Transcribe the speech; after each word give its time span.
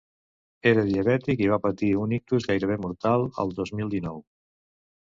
Era 0.69 0.85
diabètic 0.87 1.43
i 1.45 1.51
va 1.53 1.59
patir 1.67 1.91
un 2.07 2.17
ictus 2.19 2.49
gairebé 2.53 2.81
mortal 2.87 3.31
el 3.47 3.57
dos 3.61 3.79
mil 3.81 3.97
dinou. 3.99 4.21